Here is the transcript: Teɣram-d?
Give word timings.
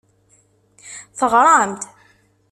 Teɣram-d? 1.19 1.81